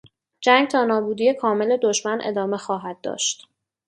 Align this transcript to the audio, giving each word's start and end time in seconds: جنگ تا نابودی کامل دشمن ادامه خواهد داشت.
جنگ 0.41 0.67
تا 0.67 0.85
نابودی 0.85 1.33
کامل 1.33 1.77
دشمن 1.77 2.21
ادامه 2.23 2.57
خواهد 2.57 3.01
داشت. 3.01 3.47